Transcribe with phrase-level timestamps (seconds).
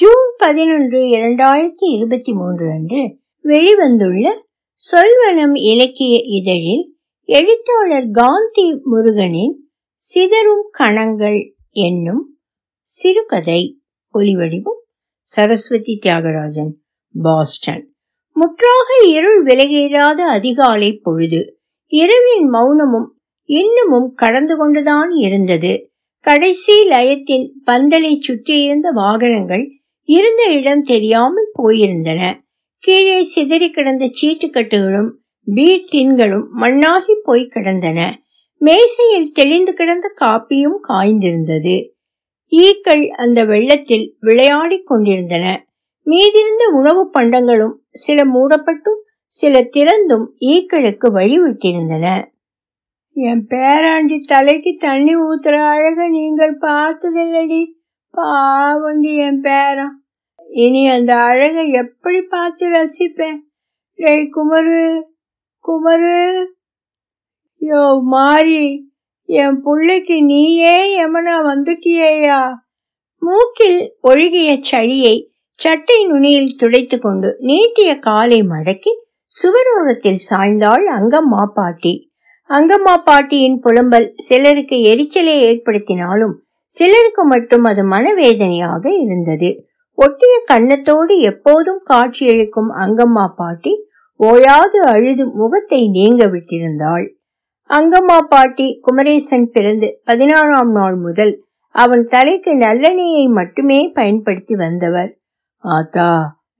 [0.00, 4.32] June பதினொன்று இரண்டாயிரத்தி இருபத்தி மூன்று அன்று வெளிவந்துள்ள
[4.92, 12.38] சொல்வனம் இலக்கிய இதழில் எழுத்தாளர் காந்தி முருகனின் சிதறும் கணங்கள் என்னும்
[12.80, 13.80] சிறுகதை
[14.14, 14.80] ஒலிவடிவும்
[15.20, 16.72] சரஸ்வதி தியாகராஜன்
[17.22, 17.94] பாஸ்டன்.
[18.32, 23.08] முற்றாக இருள் விலகேறாத அதிகாலை பொழுது இரவின் மௌனமும்
[23.44, 25.92] இன்னமும் கடந்து கொண்டுதான் இருந்தது.
[26.20, 29.79] கடைசி லயத்தின் பந்தலை சுற்றியிருந்த வாகனங்கள்
[30.10, 32.40] இருந்த இடம் தெரியாமல் போயிருந்தன.
[32.78, 35.10] கீழே சிதறி கிடந்த சீட்டுக்கட்டுகளும்
[35.44, 38.16] பீர் டின்களும் மண்ணாகி போய் கிடந்தன.
[38.58, 41.88] மேசையில் தெளிந்து கிடந்த காப்பியும் காய்ந்திருந்தது.
[42.48, 45.66] ஈக்கள் அந்த வெள்ளத்தில் விளையாடிக் கொண்டிருந்தன.
[46.06, 52.24] மீதிருந்த உணவு பண்டங்களும் சில மூடப்பட்டும் சில திறந்தும் ஈக்களுக்கு வழிவிட்டிருந்தன.
[53.12, 57.78] என் பேராண்டி தலைக்கு தண்ணி ஊத்துற அழக நீங்கள் பார்த்ததில்லடி.
[58.14, 59.99] பாவண்டி என் பேரன்
[60.52, 63.38] இனி அந்த அழகை எப்படி பார்த்து ரசிப்பேன்?
[63.94, 65.00] டேய் குமரு
[65.64, 66.44] குமரு.
[67.60, 68.90] யோ மாறி
[69.24, 72.54] என் புள்ளைக்கு நீயே எமனா வந்துட்டியேயா?
[73.18, 78.92] மூக்கில் ஒழுகிய சளியை சட்டை நுனியில் துடைத்து கொண்டு நீட்டிய காலை மடக்கி
[79.42, 82.10] சுவரோரத்தில் சாய்ந்தாள் அங்கம்மா பாட்டி.
[82.48, 86.32] அங்கம்மா பாட்டியின் புலம்பல் சிலருக்கு எரிச்சலை ஏற்படுத்தினாலும்
[86.64, 89.69] சிலருக்கு மட்டும் அது மனவேதனையாக இருந்தது.
[90.00, 93.72] ஒட்டிய கன்னத்தோடு எப்போதும் காட்சியளிக்கும் அங்கம்மா பாட்டி
[94.20, 97.06] ஓயாது அழுது முகத்தை நீங்க விட்டிருந்தாள்.
[97.70, 101.32] அங்கம்மா பாட்டி குமரேசன் பிறந்து பதினாறாம் நாள் முதல்
[101.74, 105.10] அவன் தலைக்கு நல்லெண்ணெயை மட்டுமே பயன்படுத்தி வந்தவர்.
[105.64, 106.10] ஆத்தா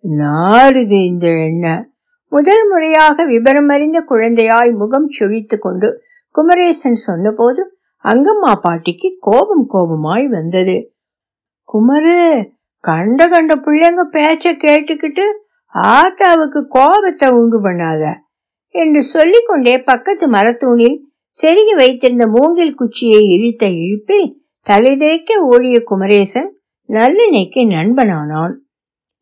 [0.05, 1.87] நாருது இந்த எண்ணெய்
[2.33, 5.89] முதல் முறையாக விபரமறிந்த குழந்தையாய் முகம் சுழித்து கொண்டு
[6.35, 7.63] குமரேசன் சொன்னபோது
[8.05, 10.77] அங்கம்மா பாட்டிக்கு கோபம் கோபமாய் வந்தது.
[11.69, 12.17] குமரு
[12.81, 15.25] கண்ட கண்ட பிள்ளைங்க பேச்ச கேட்டுக்கிட்டு
[15.75, 18.13] ஆத்தாவுக்கு கோபத்தை உண்டு பண்ணாத
[18.75, 20.97] என்று சொல்லிக்கொண்டே பக்கத்து மரத்தூணில்
[21.43, 24.29] செருகி வைத்திருந்த மூங்கில் குச்சியை இழுத்த இழுப்பில்
[24.67, 26.49] தலைதேக்க ஓடிய குமரேசன்
[26.89, 28.55] நல்லிணைக்கு நண்பனானான்.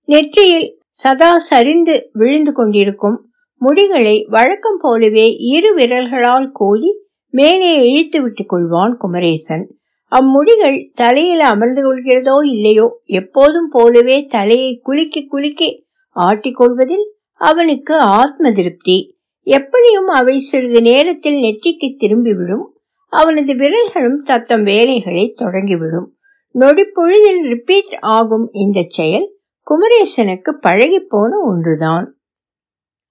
[0.05, 3.19] நெற்றியில் சதா சரிந்து விழுந்து கொண்டிருக்கும்
[3.61, 6.91] முடிகளை வழக்கம் போலவே இரு விரல்களால் கோதி
[7.35, 9.65] மேலே இழுத்து விட்டுக் கொள்வான் குமரேசன்.
[10.13, 15.87] அம்முடிகள் தலையில் அமர்ந்து கொள்கிறதோ இல்லையோ எப்போதும் போலவே தலையை குலுக்கி குலுக்கி
[16.17, 17.07] ஆட்டிக்கொள்வதில்
[17.41, 19.17] அவனுக்கு ஆத்ம திருப்தி.
[19.43, 22.65] எப்படியும் அவை சிறிது நேரத்தில் நெற்றிக்கு திரும்பிவிடும்.
[23.13, 26.09] அவனது விரல்களும் தத்தம் வேலைகளை தொடங்கிவிடும்.
[26.55, 29.27] நொடி பொழுதில் ரிப்பீட் ஆகும் இந்த செயல்
[29.67, 32.07] குமரேசனுக்கு பழகி போன ஒன்றுதான்.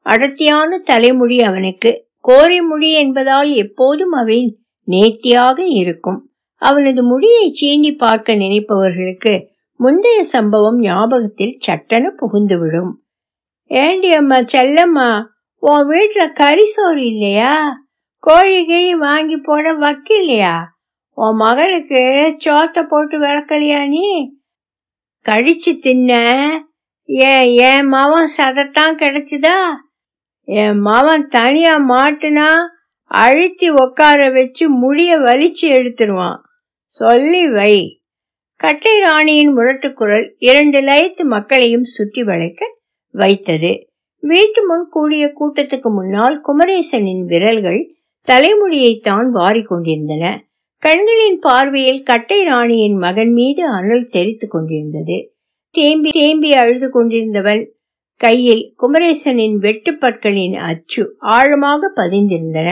[0.06, 4.40] அடர்த்தியான தலைமுடி அவனுக்கு கோரை மொழி என்பதால் எப்போதும் அவை
[4.84, 6.20] நேர்த்தியாக இருக்கும்.
[6.60, 9.48] அவனது முடியை சீண்டி பார்க்க நினைப்பவர்களுக்கு
[9.80, 12.94] முந்தைய சம்பவம் ஞாபகத்தில் சட்டென புகுந்துவிடும்.
[13.64, 15.24] ஏண்டி அம்மா செல்லம்மா
[15.60, 17.78] உன் வீட்டுல கரிசோறு இல்லையா?
[18.18, 20.56] கோழி கிழி வாங்கி போட வக்கில்லையா?
[21.14, 22.02] உன் மகளுக்கு
[22.46, 24.38] சோத்தை போட்டு விளக்கலையா நீ?
[25.30, 26.12] கழிச்சு தின்ன?
[27.04, 29.60] ஏன் என் மவன் சதத்தான் கிடைச்சுதா?
[30.42, 32.48] என் மவன் தனியா மாட்டுனா
[33.04, 36.46] அழுத்தி உக்கார வச்சு முடிய வலிச்சு எடுத்துருவான்.
[36.88, 38.02] சொல்லி வை.
[38.56, 42.66] கட்டை ராணியின் முரட்டுக்குரல் இரண்டு லயத்து மக்களையும் சுற்றி வளைக்க
[43.12, 43.90] வைத்தது.
[44.20, 47.96] வீட்டு முன் கூடிய கூட்டத்துக்கு முன்னால் குமரேசனின் விரல்கள்
[48.28, 50.46] தலைமுடியைத்தான் வாரிக்கொண்டிருந்தன
[50.78, 55.34] கண்களின் பார்வையில் கட்டை ராணியின் மகன் மீது அனல் தெரித்து கொண்டிருந்தது.
[55.70, 57.64] தேம்பி தேம்பி அழுது கொண்டிருந்தவன்
[58.16, 62.70] கையில் குமரேசனின் வெட்டுப்பற்களின் அச்சு ஆழமாக பதிந்திருந்தன.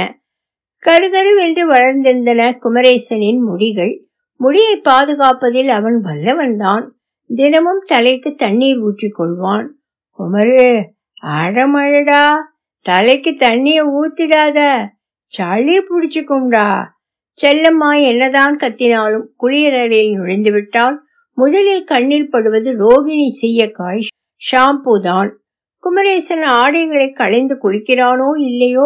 [0.83, 4.04] கருகருவென்று வளர்ந்திருந்தன குமரேசனின் முடிகள்
[4.39, 6.85] முடியை பாதுகாப்பதில் அவன் வல்லவன்தான்.
[7.29, 9.67] தினமும் தலைக்கு தண்ணீர் ஊற்றிக் கொள்வான்.
[10.19, 10.65] குமரு
[11.23, 12.25] அடமழடா
[12.85, 14.59] தலைக்கு தண்ணிய ஊத்திடாத.
[15.31, 16.67] சளி புடிச்சுக்கும்டா.
[17.37, 20.97] செல்லம்மா என்னதான் கத்தினாலும் குளியலறையில் நுழைந்து விட்டால்
[21.37, 24.03] முதலில் கண்ணில் படுவது ரோகிணி சீயக்காய்
[24.41, 25.29] ஷாம்பூ தான்
[25.83, 28.85] குமரேசன் ஆடைகளை களைந்து குளிக்கிறானோ இல்லையோ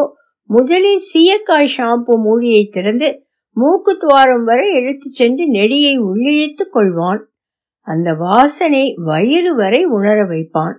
[0.49, 3.09] முதலில் சீயக்காய் ஷாம்பு மூடியை திறந்து
[3.59, 7.21] மூக்கு துவாரம் வரை இழுத்துச் சென்று நெடியை உள்ளிழித்துக் கொள்வான்.
[7.79, 10.75] அந்த வாசனை வயிறு வரை உணர வைப்பான்.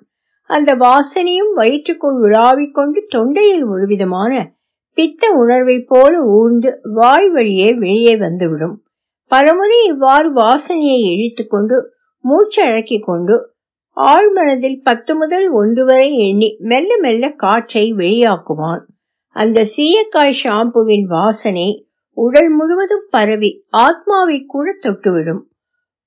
[0.46, 4.54] அந்த வாசனையும் வயிற்றுக்குள் உலாவிக் கொண்டு தொண்டையில் ஒருவிதமான
[4.94, 8.84] பித்த உணர்வை போல ஊர்ந்து வாய் வழியே வெளியே வந்துவிடும்.
[9.26, 11.82] பலமுறை இவ்வாறு வாசனையை இழுத்துக்கொண்டு
[12.20, 12.62] மூச்சு
[13.00, 13.54] கொண்டு
[13.96, 18.82] ஆழ்மனதில் பத்து முதல் ஒன்று வரை எண்ணி மெல்ல மெல்ல காற்றை வெளியாக்குவான்.
[19.28, 21.84] அந்த சீயக்காய் ஷாம்புவின் வாசனை
[22.20, 25.42] உடல் முழுவதும் பரவி ஆத்மாவை கூட தொட்டுவிடும்.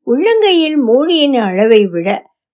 [0.05, 2.09] உள்ளங்கையில் மூடியின் அளவை விட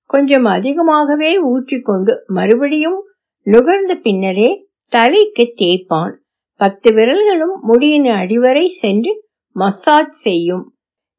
[0.06, 3.00] கொஞ்சம் அதிகமாகவே ஊற்றிக்கொண்டு மறுபடியும்
[3.46, 4.50] நுகர்ந்த பின்னரே
[4.88, 6.14] தலைக்கு தேய்ப்பான்.
[6.60, 9.14] பத்து விரல்களும் முடியின் அடிவரை சென்று
[9.56, 10.66] மசாஜ் செய்யும்.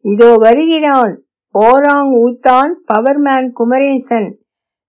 [0.04, 1.14] இதோ வருகிறான்.
[2.24, 4.28] Orangutan power man Kumaresan.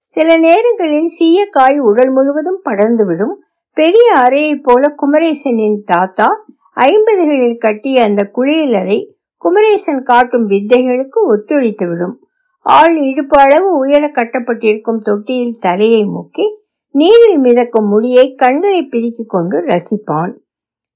[0.02, 3.36] சில நேரங்களில் சீயக்காய் உடல் முழுவதும் படர்ந்துவிடும்.
[3.78, 6.30] பெரிய அறையைப் போல குமரேசனின் தாத்தா
[6.76, 9.08] ஐம்பதுகளில் கட்டிய அந்த குளியலறை
[9.38, 12.16] குமரேசன் காட்டும் வித்தைகளுக்கு ஒத்துழைத்துவிடும்.
[12.60, 16.46] ஆள் இடுப்பு அளவு உயர கட்டப்பட்டிருக்கும் தொட்டியில் தலையை முக்கி
[16.92, 20.34] நீரில் மிதக்கும் முடியை கண்களை பிரிக்கிக் கொண்டு ரசிப்பான்.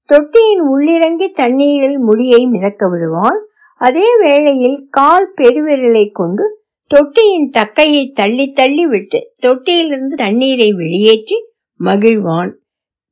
[0.04, 3.40] தொட்டியின் உள்ளிறங்கி தண்ணீரில் முடியை மிதக்க விடுவான்.
[3.74, 11.36] அதே வேளையில் கால் பெருவிரலை கொண்டு தொட்டியின் தக்கையை தள்ளி தள்ளி விட்டு தொட்டியிலிருந்து தண்ணீரை வெளியேற்றி
[11.84, 12.52] மகிழ்வான்.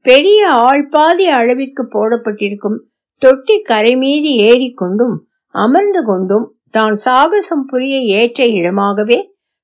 [0.04, 2.78] பெரிய ஆழ்பாதி அளவிற்கு போடப்பட்டிருக்கும்
[3.22, 5.16] தொட்டி கரை மீது ஏறிக்கொண்டும்
[5.54, 9.18] அமர்ந்து கொண்டும் தான் சாகசம் புரிய ஏற்ற இடமாகவே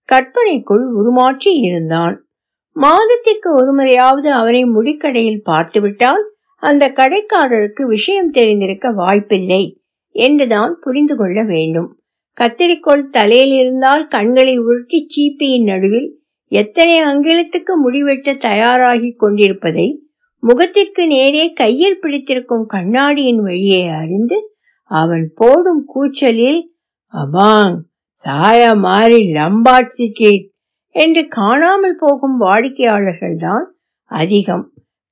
[0.09, 2.15] கற்பனைக்குள் உருமாற்றி இருந்தான்.
[2.77, 6.25] மாதத்திற்கு ஒருமுறையாவது அவனை முடிக்கடையில் பார்த்துவிட்டால்
[6.63, 9.63] அந்த கடைக்காரருக்கு விஷயம் தெரிந்திருக்க வாய்ப்பில்லை
[10.15, 11.89] என்றுதான் புரிந்து கொள்ள வேண்டும்.
[12.39, 16.09] கத்திரிக்கோள் தலையில் இருந்தால் கண்களை உருட்டி சீப்பியின் நடுவில்
[16.53, 19.87] எத்தனை அங்கிலத்துக்கு முடிவெட்ட தயாராகி கொண்டிருப்பதை
[20.43, 24.39] முகத்திற்கு நேரே கையில் பிடித்திருக்கும் கண்ணாடியின் வழியை அறிந்து
[24.85, 26.61] அவன் போடும் கூச்சலில்
[27.15, 27.77] அபாங்
[28.27, 30.33] சாயா மாறி லம்பாட்சிக்கு
[30.95, 33.67] என்று காணாமல் போகும் வாடிக்கையாளர்கள் தான்
[34.05, 34.65] அதிகம்.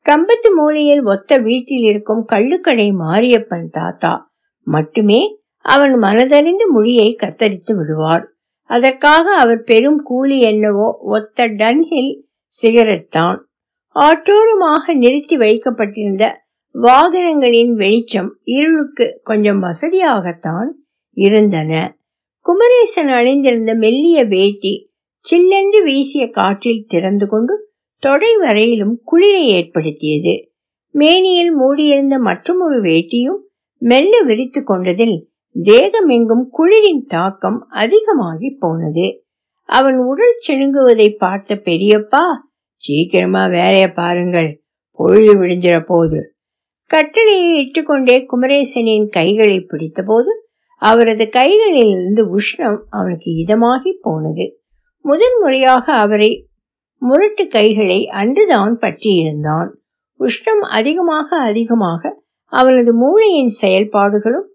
[0.07, 4.31] கம்பத்து மூலையில் ஒத்த வீட்டில் இருக்கும் கள்ளுக்கடை மாரியப்பன் தாத்தா
[4.67, 5.21] மட்டுமே
[5.65, 8.25] அவன் மனதறிந்து முடியை கத்தரித்து விடுவார்.
[8.71, 12.13] அதற்காக அவர் பெரும் கூலி என்னவோ ஒத்த டன்ஹில்
[12.47, 13.48] சிகரெட் தான்.
[13.99, 16.25] ஆற்றோரமாக நிறுத்தி வைக்கப்பட்டிருந்த
[16.75, 20.69] வாகனங்களின் வெளிச்சம் இருளுக்கு கொஞ்சம் வசதியாகத்தான்
[21.13, 21.97] இருந்தன.
[22.41, 24.91] குமரேசன் அணிந்திருந்த மெல்லிய வேட்டி
[25.21, 27.71] சில்லென்று வீசிய காற்றில் திறந்து கொண்டு
[28.03, 30.53] தொடை வரையிலும் குளிரை ஏற்படுத்தியது.
[30.91, 33.41] மேனியில் மூடியிருந்த மற்றொரு வேட்டியும்
[33.79, 39.25] மெல்ல விரித்து கொண்டதில் தேகமெங்கும் குளிரின் தாக்கம் அதிகமாகி போனது.
[39.65, 42.25] அவன் உடல் செழுங்குவதை பார்த்த பெரியப்பா
[42.79, 44.63] சீக்கிரமா வேலைய பாருங்கள்.
[44.91, 46.35] பொழுது விடிஞ்சிட போது.
[46.87, 50.31] கட்டளையை இட்டுக்கொண்டே குமரேசனின் கைகளை பிடித்தபோது
[50.77, 54.61] அவரது கைகளில் இருந்து உஷ்ணம் அவனுக்கு இதமாகி போனது.
[55.01, 56.49] முதன் முறையாக அவரை
[56.99, 59.69] முரட்டு கைகளை அன்றுதான் பற்றியிருந்தான்.
[60.19, 64.49] உஷ்ணம் அதிகமாக அதிகமாக அவனது மூளையின் செயல்பாடுகளும்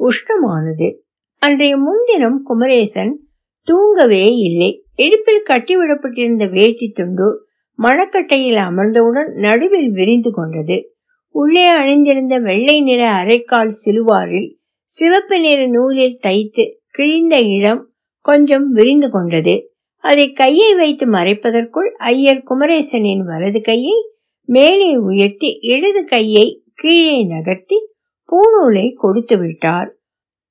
[0.00, 0.98] உஷ்ணமானது.
[1.38, 3.28] அன்றைய முன்தினம் குமரேசன்
[3.62, 4.84] தூங்கவே இல்லை.
[4.94, 7.45] இடுப்பில் கட்டிவிடப்பட்டிருந்த வேட்டி துண்டு
[7.82, 10.96] மணக்கட்டையில் அமர்ந்தவுடன் நடுவில் விரிந்து கொண்டது.
[11.28, 17.90] உள்ளே அணிந்திருந்த வெள்ளை நிற அரைக்கால் சிலுவாரில் சிவப்பு நிற நூலில் தைத்து கிழிந்த இடம்
[18.20, 19.70] கொஞ்சம் விரிந்து கொண்டது.
[19.98, 24.10] அதை கையை வைத்து மறைப்பதற்குள் ஐயர் குமரேசனின் வலது கையை
[24.44, 27.92] மேலே உயர்த்தி இடது கையை கீழே நகர்த்தி
[28.32, 29.96] பூநூலை கொடுத்து விட்டார்.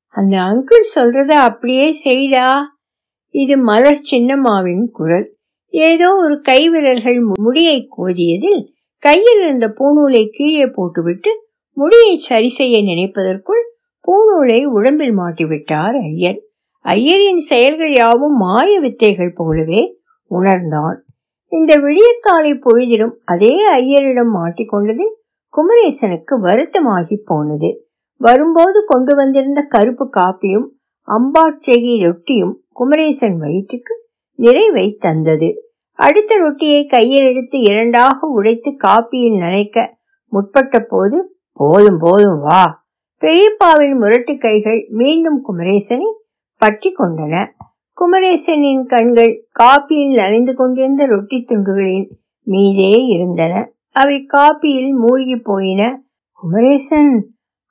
[0.07, 2.57] அந்த அங்கிள் சொல்றத அப்படியே செய்டா.
[3.29, 5.34] இது மலர் சின்னம்மாவின் குரல்.
[5.77, 8.61] ஏதோ ஒரு கைவிரல்கள் முடியை கோதியதில்
[8.99, 11.31] கையில் இருந்த பூநூலை கீழே போட்டுவிட்டு
[11.71, 13.63] முடியை சரி செய்ய நினைப்பதற்குள்
[14.07, 16.39] பூநூலை உடம்பில் மாட்டிவிட்டார் ஐயர்.
[16.85, 19.81] ஐயரின் செயல்கள் யாவும் மாய வித்தைகள் போலவே
[20.27, 20.97] உணர்ந்தான்.
[21.47, 25.13] இந்த விடியற்காலை பொழுதிலும் அதே ஐயரிடம் மாட்டிக்கொண்டதில்
[25.53, 27.69] குமரேசனுக்கு வருத்தமாகி போனது.
[28.21, 30.67] வரும்போது கொண்டு வந்திருந்த கருப்பு காப்பியும்
[31.07, 33.93] அம்பாட்செகி ரொட்டியும் குமரேசன் வயிற்றுக்கு
[34.39, 35.49] நிறைவை தந்தது.
[35.95, 39.93] அடுத்த ரொட்டியை கையில் எடுத்து இரண்டாக உடைத்து காப்பியில் நனைக்க
[40.27, 42.85] முற்பட்ட போது போதும் போதும் வா.
[43.21, 46.07] பெரியப்பாவின் முரட்டு கைகள் மீண்டும் குமரேசனை
[46.55, 47.49] பற்றி கொண்டன.
[47.93, 52.09] குமரேசனின் கண்கள் காப்பியில் நனைந்து கொண்டிருந்த ரொட்டி துண்டுகளின்
[52.43, 53.71] மீதே இருந்தன.
[53.91, 56.03] அவை காப்பியில் மூழ்கி போயின.
[56.33, 57.13] குமரேசன்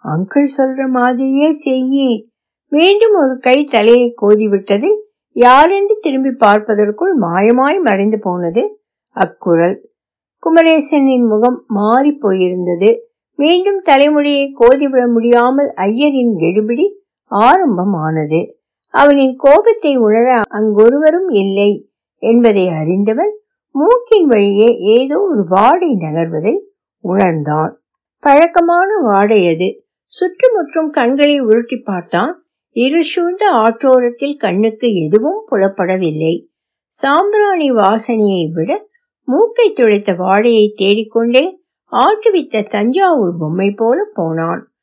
[0.04, 2.24] அங்கிள் சொல்ற மாதிரியே செய்யி.
[2.68, 4.98] மீண்டும் ஒரு கை தலையை கோதிவிட்டதில்
[5.36, 9.92] யாரென்று திரும்பி பார்ப்பதற்குள் மாயமாய் மறைந்து போனது அக்குரல்.
[10.38, 12.98] குமரேசனின் முகம் மாறி போயிருந்தது.
[13.36, 16.86] மீண்டும் தலைமுடியை கோதிவிட முடியாமல் ஐயரின் கெடுபிடி
[17.26, 18.58] ஆரம்பமானது.
[18.88, 23.32] அவனின் கோபத்தை உணர அங்கொருவரும் இல்லை என்பதை அறிந்தவன்
[23.70, 26.54] மூக்கின் வழியே ஏதோ ஒரு வாடை நகர்வதை
[27.00, 27.82] உணர்ந்தான்.
[28.18, 29.86] பழக்கமான வாடை அது.
[30.04, 32.43] சுற்றுமுற்றும் கண்களை உருட்டி பார்த்தான்.
[32.74, 36.46] இருசூழ்ந்த ஆற்றோரத்தில் கண்ணுக்கு எதுவும் புலப்படவில்லை.
[36.86, 38.88] சாம்பிராணி வாசனையை விட
[39.24, 44.74] மூக்கை துளைத்த வாழையை தேடிக்கொண்டே ஆட்டுவித்த தஞ்சாவூர் பொம்மை போல போனான்.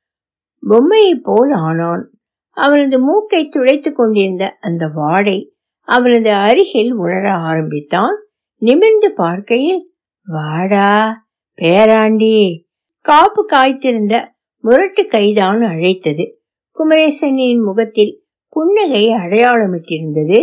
[0.67, 2.09] பொம்மையை போல் ஆனான்.
[2.49, 8.15] அவனது மூக்கை துளைத்துக் கொண்டிருந்த அந்த வாடை அவனது அருகில் உணர ஆரம்பித்தான்.
[8.57, 9.91] நிமிர்ந்து பார்க்கையில்
[10.25, 11.25] வாடா
[11.61, 12.63] பேராண்டி.
[12.99, 14.25] காப்பு காய்த்திருந்த
[14.57, 16.40] முரட்டு கைதான் அழைத்தது.
[16.77, 18.13] குமரேசனின் முகத்தில்
[18.49, 20.39] புன்னகை அடையாளமிட்டிருந்தது.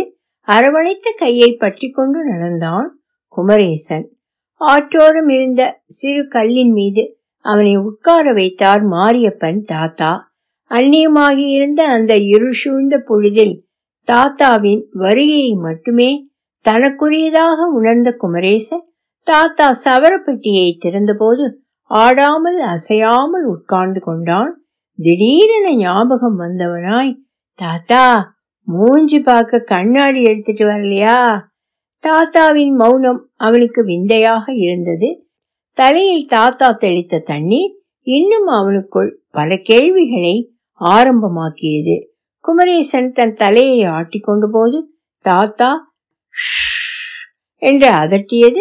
[0.47, 2.87] அரவணைத்த கையை பற்றி கொண்டு நடந்தான்
[3.27, 4.05] குமரேசன்.
[4.61, 7.03] ஆற்றோரம் இருந்த சிறு கல்லின் மீது
[7.45, 10.11] அவனை உட்கார வைத்தார் மாரியப்பன் தாத்தா.
[10.71, 13.55] அந்நியமாகி இருந்த அந்த இருள் சூழ்ந்த பொழுதில்
[14.07, 16.09] தாத்தாவின் வருகையை மட்டுமே
[16.65, 18.85] தனக்குரியதாக உணர்ந்த குமரேசன்
[19.23, 21.45] தாத்தா சவரப்பெட்டியை திறந்தபோது
[21.91, 24.51] ஆடாமல் அசையாமல் உட்கார்ந்து கொண்டான்.
[25.01, 27.15] திடீரென ஞாபகம் வந்தவனாய்
[27.53, 31.41] தாத்தா மூஞ்சி பார்க்க கண்ணாடி எடுத்துட்டு வரலையா?
[31.99, 35.27] தாத்தாவின் மௌனம் அவனுக்கு விந்தையாக இருந்தது.
[35.73, 42.05] தலையில் தாத்தா தெளித்த தண்ணீர் இன்னும் அவனுக்குள் பல கேள்விகளை ஆரம்பமாக்கியது.
[42.39, 45.93] குமரேசன் தன் தலையை ஆட்டிக்கொண்ட போது தாத்தா
[47.55, 48.59] என்று அதட்டியது.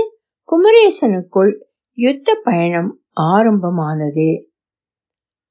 [0.48, 1.52] குமரேசனுக்குள்
[1.92, 4.47] யுத்த பயணம் ஆரம்பமானது.